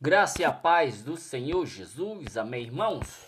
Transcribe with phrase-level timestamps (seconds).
[0.00, 3.26] Graça e a paz do Senhor Jesus, amém, irmãos?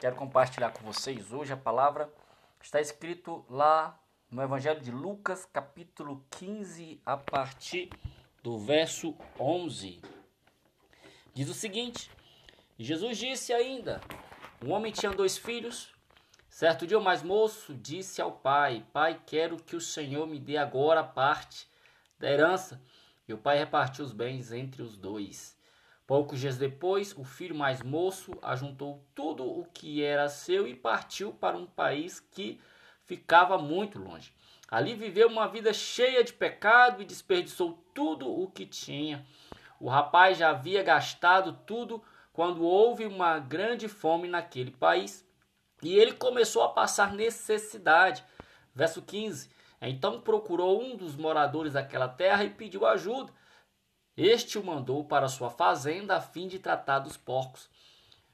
[0.00, 2.10] Quero compartilhar com vocês hoje a palavra
[2.58, 4.00] está escrito lá
[4.30, 7.90] no Evangelho de Lucas, capítulo 15, a partir
[8.42, 10.00] do verso 11.
[11.34, 12.10] Diz o seguinte:
[12.78, 14.00] Jesus disse ainda:
[14.64, 15.92] Um homem tinha dois filhos.
[16.48, 20.56] Certo dia, o mais moço disse ao pai: Pai, quero que o Senhor me dê
[20.56, 21.68] agora parte
[22.18, 22.80] da herança.
[23.28, 25.57] E o pai repartiu os bens entre os dois.
[26.08, 31.34] Poucos dias depois, o filho mais moço ajuntou tudo o que era seu e partiu
[31.34, 32.58] para um país que
[33.04, 34.32] ficava muito longe.
[34.70, 39.22] Ali viveu uma vida cheia de pecado e desperdiçou tudo o que tinha.
[39.78, 42.02] O rapaz já havia gastado tudo
[42.32, 45.28] quando houve uma grande fome naquele país
[45.82, 48.24] e ele começou a passar necessidade.
[48.74, 49.50] Verso 15.
[49.82, 53.30] Então procurou um dos moradores daquela terra e pediu ajuda.
[54.18, 57.70] Este o mandou para sua fazenda a fim de tratar dos porcos.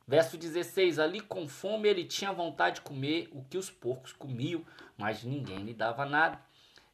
[0.09, 4.65] Verso 16: Ali com fome ele tinha vontade de comer o que os porcos comiam,
[4.97, 6.41] mas ninguém lhe dava nada.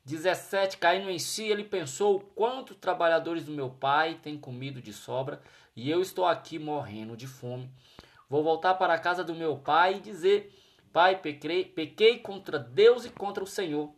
[0.05, 5.41] 17: Caindo em si, ele pensou: Quantos trabalhadores do meu pai têm comido de sobra
[5.77, 7.71] e eu estou aqui morrendo de fome.
[8.29, 10.53] Vou voltar para a casa do meu pai e dizer:
[10.93, 13.95] Pai, pequei, pequei contra Deus e contra o Senhor.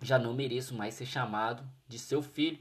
[0.00, 2.58] Já não mereço mais ser chamado de seu filho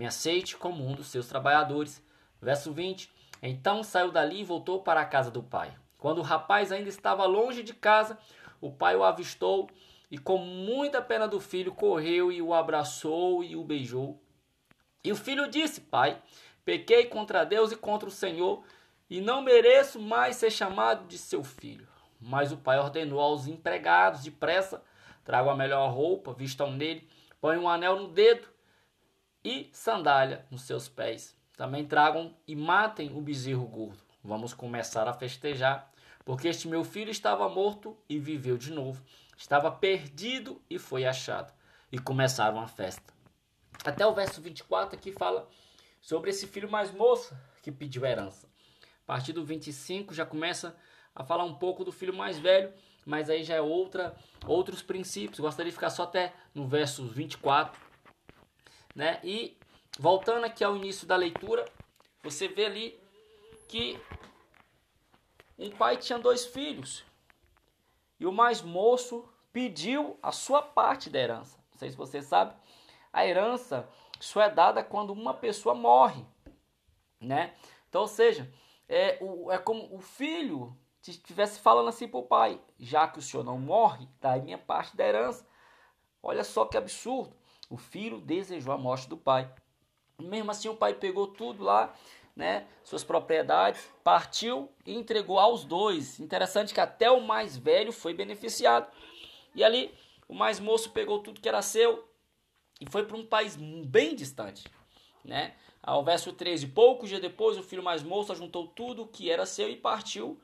[0.00, 2.02] me aceite como um dos seus trabalhadores.
[2.40, 3.12] Verso 20.
[3.42, 5.76] Então saiu dali e voltou para a casa do pai.
[5.98, 8.18] Quando o rapaz ainda estava longe de casa,
[8.62, 9.68] o pai o avistou
[10.10, 14.18] e, com muita pena do filho, correu e o abraçou e o beijou.
[15.04, 16.22] E o filho disse: Pai,
[16.64, 18.64] pequei contra Deus e contra o Senhor
[19.10, 21.86] e não mereço mais ser chamado de seu filho.
[22.18, 24.82] Mas o pai ordenou aos empregados depressa:
[25.26, 27.06] tragam a melhor roupa, vistam nele,
[27.38, 28.48] ponham um anel no dedo
[29.44, 31.36] e sandália nos seus pés.
[31.56, 34.02] Também tragam e matem o bezerro gordo.
[34.22, 35.90] Vamos começar a festejar,
[36.24, 39.02] porque este meu filho estava morto e viveu de novo.
[39.36, 41.52] Estava perdido e foi achado.
[41.90, 43.12] E começaram a festa.
[43.84, 45.48] Até o verso 24 aqui fala
[46.00, 48.46] sobre esse filho mais moço que pediu herança.
[49.04, 50.76] A partir do 25 já começa
[51.14, 52.72] a falar um pouco do filho mais velho,
[53.04, 54.14] mas aí já é outra
[54.46, 55.40] outros princípios.
[55.40, 57.89] Gostaria de ficar só até no verso 24
[58.94, 59.20] né?
[59.22, 59.56] E
[59.98, 61.64] voltando aqui ao início da leitura,
[62.22, 63.00] você vê ali
[63.68, 64.00] que
[65.58, 67.04] um pai tinha dois filhos
[68.18, 71.58] e o mais moço pediu a sua parte da herança.
[71.72, 72.54] Não sei se você sabe,
[73.12, 73.88] a herança
[74.20, 76.24] só é dada quando uma pessoa morre,
[77.20, 77.54] né?
[77.88, 78.52] Então, ou seja,
[78.88, 80.76] é, o, é como o filho
[81.08, 84.96] estivesse falando assim para o pai: já que o senhor não morre, dá minha parte
[84.96, 85.46] da herança.
[86.22, 87.34] Olha só que absurdo.
[87.70, 89.50] O filho desejou a morte do pai.
[90.18, 91.94] Mesmo assim, o pai pegou tudo lá,
[92.34, 96.18] né, suas propriedades, partiu e entregou aos dois.
[96.18, 98.90] Interessante que até o mais velho foi beneficiado.
[99.54, 99.94] E ali,
[100.28, 102.04] o mais moço pegou tudo que era seu
[102.80, 104.66] e foi para um país bem distante,
[105.24, 105.54] né?
[105.82, 109.70] Ao verso 13, poucos dias depois, o filho mais moço juntou tudo que era seu
[109.70, 110.38] e partiu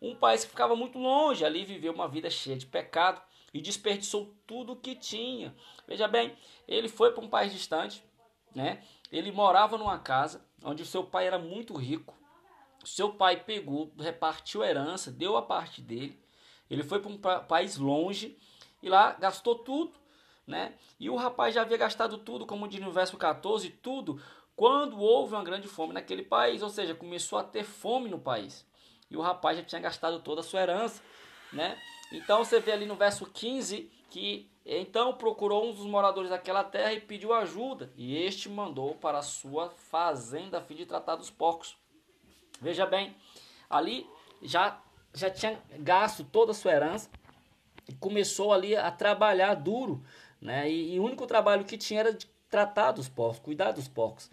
[0.00, 1.44] um país que ficava muito longe.
[1.44, 3.20] Ali viveu uma vida cheia de pecado
[3.52, 5.54] e desperdiçou tudo o que tinha.
[5.86, 8.02] Veja bem, ele foi para um país distante,
[8.54, 8.82] né?
[9.10, 12.14] Ele morava numa casa onde o seu pai era muito rico.
[12.84, 16.18] Seu pai pegou, repartiu a herança, deu a parte dele.
[16.70, 18.38] Ele foi para um país longe
[18.82, 19.92] e lá gastou tudo,
[20.46, 20.74] né?
[20.98, 24.20] E o rapaz já havia gastado tudo, como diz no verso 14, tudo
[24.60, 28.66] quando houve uma grande fome naquele país, ou seja, começou a ter fome no país.
[29.10, 31.02] E o rapaz já tinha gastado toda a sua herança,
[31.52, 31.76] né?
[32.12, 36.92] Então você vê ali no verso 15 que então procurou um dos moradores daquela terra
[36.92, 41.30] e pediu ajuda, e este mandou para a sua fazenda a fim de tratar dos
[41.30, 41.76] porcos.
[42.60, 43.16] Veja bem,
[43.68, 44.06] ali
[44.42, 44.80] já
[45.12, 47.10] já tinha gasto toda a sua herança
[47.88, 50.04] e começou ali a trabalhar duro,
[50.40, 50.70] né?
[50.70, 54.30] E, e o único trabalho que tinha era de tratar dos porcos, cuidar dos porcos.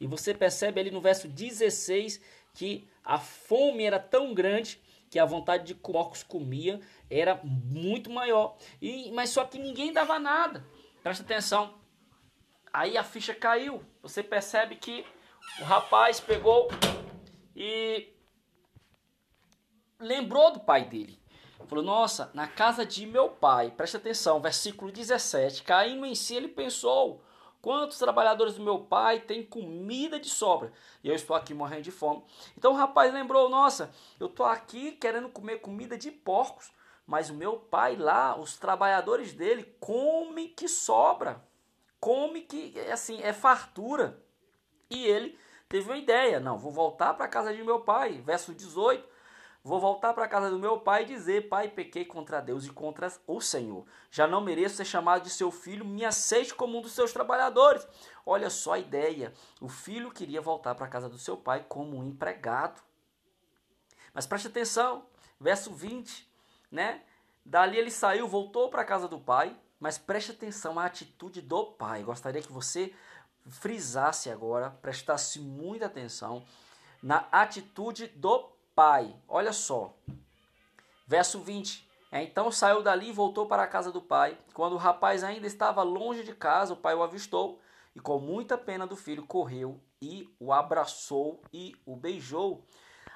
[0.00, 2.20] E você percebe ali no verso 16
[2.58, 8.56] que a fome era tão grande que a vontade de porcos comia era muito maior.
[8.82, 10.66] E, mas só que ninguém dava nada.
[11.00, 11.78] Presta atenção.
[12.72, 13.80] Aí a ficha caiu.
[14.02, 15.06] Você percebe que
[15.60, 16.68] o rapaz pegou
[17.54, 18.08] e
[20.00, 21.16] lembrou do pai dele.
[21.68, 25.62] Falou: Nossa, na casa de meu pai, presta atenção, versículo 17.
[25.62, 27.22] Caindo em si, ele pensou:
[27.60, 30.72] Quantos trabalhadores do meu pai têm comida de sobra?
[31.02, 32.22] E eu estou aqui morrendo de fome.
[32.56, 33.90] Então o rapaz lembrou: Nossa,
[34.20, 36.70] eu estou aqui querendo comer comida de porcos,
[37.06, 41.42] mas o meu pai lá, os trabalhadores dele, come que sobra,
[41.98, 44.22] come que assim é fartura.
[44.88, 45.36] E ele
[45.68, 46.38] teve uma ideia.
[46.38, 48.22] Não, vou voltar para a casa de meu pai.
[48.24, 49.17] Verso 18.
[49.62, 52.70] Vou voltar para a casa do meu pai e dizer: Pai, pequei contra Deus e
[52.70, 53.84] contra o Senhor.
[54.10, 57.86] Já não mereço ser chamado de seu filho, me aceite como um dos seus trabalhadores.
[58.24, 59.32] Olha só a ideia.
[59.60, 62.80] O filho queria voltar para a casa do seu pai como um empregado.
[64.14, 65.06] Mas preste atenção,
[65.38, 66.28] verso 20,
[66.70, 67.02] né?
[67.44, 71.72] Dali ele saiu, voltou para a casa do pai, mas preste atenção à atitude do
[71.72, 72.02] pai.
[72.02, 72.94] Gostaria que você
[73.48, 76.44] frisasse agora, prestasse muita atenção
[77.02, 79.12] na atitude do pai.
[79.26, 79.92] Olha só.
[81.04, 81.84] Verso 20.
[82.12, 84.38] Então saiu dali e voltou para a casa do pai.
[84.54, 87.60] Quando o rapaz ainda estava longe de casa, o pai o avistou
[87.96, 92.64] e, com muita pena do filho, correu e o abraçou e o beijou.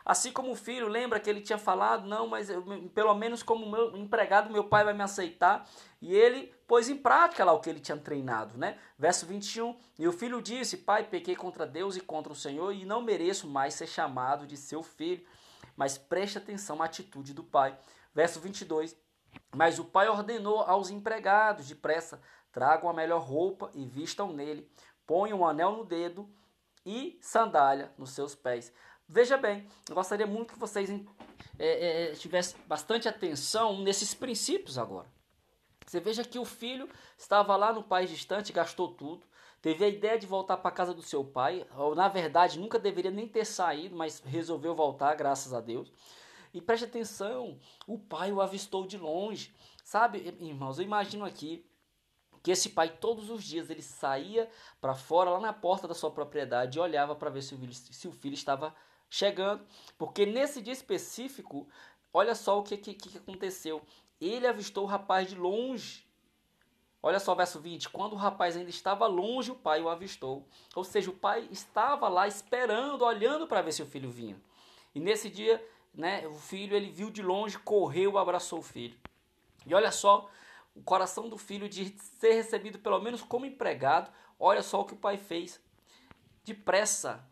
[0.04, 3.70] Assim como o filho, lembra que ele tinha falado, não, mas eu, pelo menos como
[3.70, 5.64] meu empregado, meu pai vai me aceitar.
[6.00, 8.78] E ele pôs em prática lá o que ele tinha treinado, né?
[8.98, 12.84] Verso 21, e o filho disse, pai, pequei contra Deus e contra o Senhor e
[12.84, 15.24] não mereço mais ser chamado de seu filho.
[15.76, 17.78] Mas preste atenção à atitude do pai.
[18.14, 18.96] Verso 22,
[19.54, 22.20] mas o pai ordenou aos empregados, depressa,
[22.50, 24.70] tragam a melhor roupa e vistam nele,
[25.06, 26.28] ponham um anel no dedo
[26.84, 28.72] e sandália nos seus pés.
[29.08, 30.88] Veja bem, eu gostaria muito que vocês
[31.58, 35.08] é, é, tivessem bastante atenção nesses princípios agora.
[35.86, 36.88] Você veja que o filho
[37.18, 39.26] estava lá no país distante, gastou tudo,
[39.62, 43.10] teve a ideia de voltar para casa do seu pai, ou na verdade nunca deveria
[43.10, 45.90] nem ter saído, mas resolveu voltar, graças a Deus.
[46.52, 49.54] E preste atenção, o pai o avistou de longe.
[49.82, 51.64] Sabe, irmãos, eu imagino aqui
[52.42, 54.50] que esse pai todos os dias ele saía
[54.80, 57.72] para fora, lá na porta da sua propriedade, e olhava para ver se o, filho,
[57.72, 58.74] se o filho estava
[59.08, 59.64] chegando,
[59.96, 61.68] porque nesse dia específico,
[62.12, 63.80] olha só o que, que, que aconteceu.
[64.20, 66.06] Ele avistou o rapaz de longe.
[67.02, 67.88] Olha só o verso 20.
[67.88, 70.46] Quando o rapaz ainda estava longe, o pai o avistou.
[70.74, 74.40] Ou seja, o pai estava lá esperando, olhando para ver se o filho vinha.
[74.94, 78.96] E nesse dia, né, o filho ele viu de longe, correu, abraçou o filho.
[79.66, 80.30] E olha só
[80.74, 84.12] o coração do filho de ser recebido pelo menos como empregado.
[84.38, 85.60] Olha só o que o pai fez.
[86.44, 87.28] Depressa,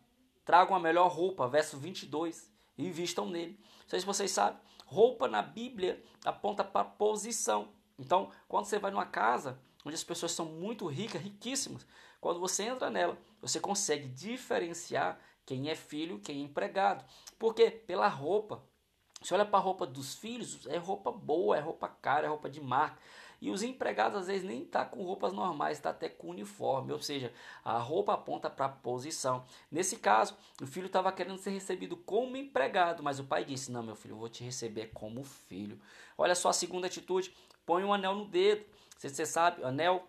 [0.50, 3.56] Tragam a melhor roupa, verso 22, e vistam nele.
[3.82, 7.69] Não sei se vocês sabem, roupa na Bíblia aponta para posição.
[8.00, 11.87] Então, quando você vai numa casa onde as pessoas são muito ricas, riquíssimas,
[12.20, 17.05] quando você entra nela, você consegue diferenciar quem é filho, quem é empregado.
[17.38, 17.70] Por quê?
[17.70, 18.62] Pela roupa.
[19.23, 22.49] Você olha para a roupa dos filhos, é roupa boa, é roupa cara, é roupa
[22.49, 22.99] de marca.
[23.40, 27.00] E os empregados às vezes nem tá com roupas normais, está até com uniforme, ou
[27.00, 27.32] seja,
[27.64, 29.44] a roupa aponta para a posição.
[29.70, 33.82] Nesse caso, o filho estava querendo ser recebido como empregado, mas o pai disse: Não,
[33.82, 35.81] meu filho, eu vou te receber como filho.
[36.19, 37.34] Olha só a segunda atitude:
[37.64, 38.64] põe um anel no dedo.
[38.98, 40.06] Você, você sabe, anel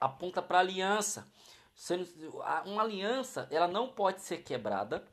[0.00, 1.26] aponta para aliança.
[2.66, 5.04] Uma aliança, ela não pode ser quebrada,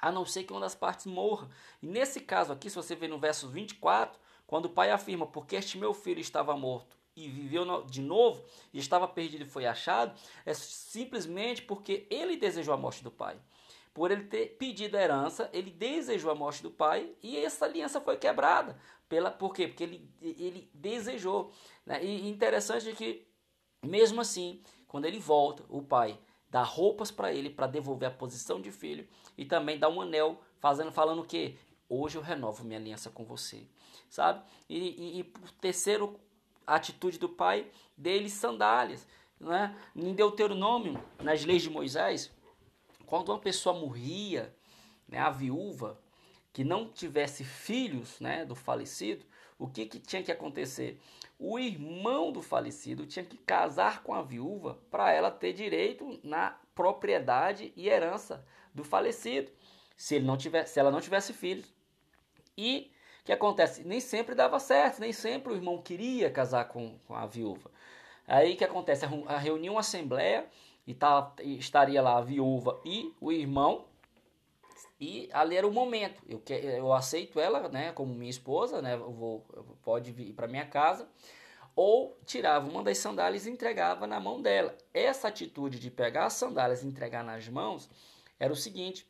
[0.00, 1.48] a não ser que uma das partes morra.
[1.82, 4.16] E nesse caso aqui, se você ver no verso 24,
[4.50, 8.80] quando o pai afirma, porque este meu filho estava morto e viveu de novo, e
[8.80, 10.12] estava perdido e foi achado,
[10.44, 13.36] é simplesmente porque ele desejou a morte do pai.
[13.94, 18.00] Por ele ter pedido a herança, ele desejou a morte do pai e essa aliança
[18.00, 18.76] foi quebrada.
[19.08, 19.68] Pela, por quê?
[19.68, 21.52] Porque ele, ele desejou.
[21.86, 22.04] Né?
[22.04, 23.28] E interessante é que,
[23.80, 26.18] mesmo assim, quando ele volta, o pai
[26.48, 29.06] dá roupas para ele para devolver a posição de filho
[29.38, 31.56] e também dá um anel, fazendo, falando que
[31.90, 33.66] hoje eu renovo minha aliança com você
[34.10, 34.42] sabe?
[34.68, 35.24] E, e, e
[35.60, 36.18] terceiro,
[36.66, 39.06] a atitude do pai dele, sandálias.
[39.38, 39.74] Né?
[39.96, 42.30] Em Deuteronômio, nas leis de Moisés,
[43.06, 44.54] quando uma pessoa morria,
[45.08, 45.98] né, a viúva,
[46.52, 49.24] que não tivesse filhos né, do falecido,
[49.58, 51.00] o que, que tinha que acontecer?
[51.38, 56.58] O irmão do falecido tinha que casar com a viúva para ela ter direito na
[56.74, 58.44] propriedade e herança
[58.74, 59.50] do falecido,
[59.96, 61.72] se, ele não tivesse, se ela não tivesse filhos.
[62.56, 62.90] E
[63.24, 63.84] que acontece?
[63.84, 67.70] Nem sempre dava certo, nem sempre o irmão queria casar com, com a viúva.
[68.26, 69.04] Aí que acontece?
[69.26, 70.46] A reunião uma assembleia
[70.86, 73.86] e tá, estaria lá a viúva e o irmão.
[75.00, 76.22] E ali era o momento.
[76.28, 79.40] Eu, que, eu aceito ela né, como minha esposa, né, eu vou,
[79.82, 81.08] pode vir para minha casa.
[81.76, 84.76] Ou tirava uma das sandálias e entregava na mão dela.
[84.92, 87.88] Essa atitude de pegar as sandálias e entregar nas mãos
[88.38, 89.06] era o seguinte: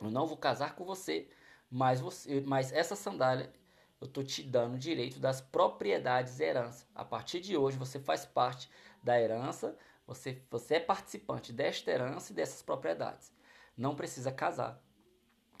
[0.00, 1.28] eu não vou casar com você,
[1.70, 3.52] mas, você, mas essa sandália
[4.00, 6.86] eu estou te dando o direito das propriedades herança.
[6.94, 8.70] A partir de hoje você faz parte
[9.02, 13.32] da herança, você, você é participante desta herança e dessas propriedades.
[13.76, 14.80] Não precisa casar.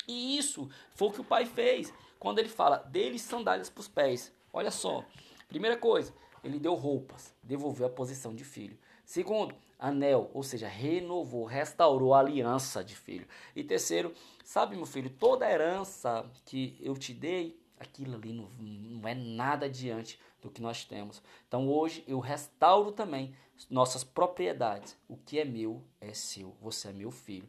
[0.06, 3.88] E isso foi o que o pai fez quando ele fala dele sandálias para os
[3.88, 4.32] pés.
[4.52, 5.04] Olha só,
[5.48, 8.78] primeira coisa, ele deu roupas, devolveu a posição de filho.
[9.06, 13.26] Segundo, anel, ou seja, renovou, restaurou a aliança de filho.
[13.54, 14.12] E terceiro,
[14.44, 19.14] sabe, meu filho, toda a herança que eu te dei, aquilo ali não, não é
[19.14, 21.22] nada diante do que nós temos.
[21.46, 23.32] Então hoje eu restauro também
[23.70, 24.96] nossas propriedades.
[25.08, 26.56] O que é meu é seu.
[26.60, 27.48] Você é meu filho.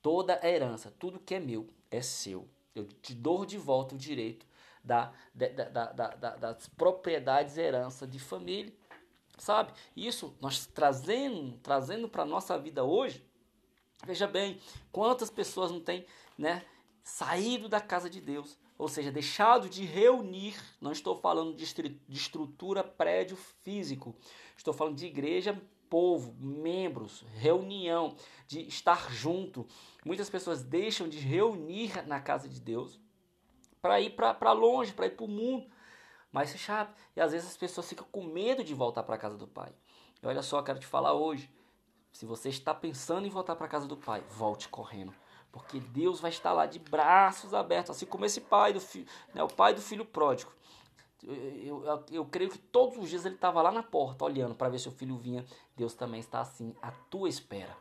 [0.00, 2.48] Toda a herança, tudo que é meu é seu.
[2.74, 4.46] Eu te dou de volta o direito
[4.82, 8.72] da, da, da, da das propriedades herança de família.
[9.36, 9.72] Sabe?
[9.94, 13.24] Isso nós trazendo, trazendo para nossa vida hoje.
[14.04, 14.60] Veja bem,
[14.92, 16.06] quantas pessoas não têm
[16.38, 16.64] né,
[17.02, 22.16] saído da casa de Deus, ou seja, deixado de reunir, não estou falando de, de
[22.16, 24.14] estrutura prédio físico,
[24.56, 28.16] estou falando de igreja, povo, membros, reunião,
[28.46, 29.66] de estar junto.
[30.04, 33.00] Muitas pessoas deixam de reunir na casa de Deus
[33.80, 35.66] para ir para longe, para ir para o mundo.
[36.36, 36.94] Mas é chato.
[37.16, 39.72] E às vezes as pessoas ficam com medo de voltar para a casa do pai.
[40.22, 41.50] E olha só, quero te falar hoje.
[42.12, 45.14] Se você está pensando em voltar para a casa do pai, volte correndo.
[45.50, 49.42] Porque Deus vai estar lá de braços abertos, assim como esse pai do filho, né,
[49.42, 50.52] o pai do filho pródigo.
[51.22, 54.68] Eu, eu, eu creio que todos os dias ele estava lá na porta, olhando para
[54.68, 55.42] ver se o filho vinha.
[55.74, 57.74] Deus também está assim, à tua espera.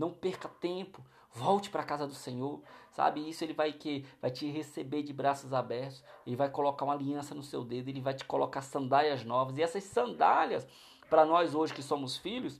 [0.00, 3.28] Não perca tempo, volte para a casa do Senhor, sabe?
[3.28, 7.34] Isso ele vai que vai te receber de braços abertos, ele vai colocar uma aliança
[7.34, 9.58] no seu dedo, ele vai te colocar sandálias novas.
[9.58, 10.66] E essas sandálias,
[11.10, 12.58] para nós hoje que somos filhos,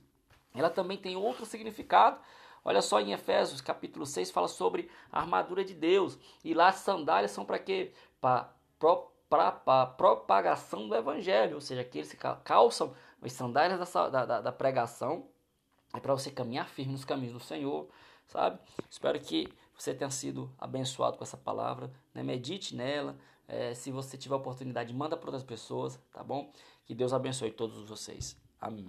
[0.53, 2.19] ela também tem outro significado.
[2.63, 6.19] Olha só em Efésios capítulo 6 fala sobre a armadura de Deus.
[6.43, 7.91] E lá as sandálias são para quê?
[8.21, 8.53] Para
[9.65, 11.55] a propagação do evangelho.
[11.55, 15.27] Ou seja, aqueles que calçam as sandálias da, da, da pregação
[15.93, 17.87] é para você caminhar firme nos caminhos do Senhor,
[18.27, 18.59] sabe?
[18.89, 21.91] Espero que você tenha sido abençoado com essa palavra.
[22.13, 22.23] Né?
[22.23, 23.17] Medite nela.
[23.47, 26.51] É, se você tiver oportunidade, manda para outras pessoas, tá bom?
[26.85, 28.37] Que Deus abençoe todos vocês.
[28.59, 28.87] Amém.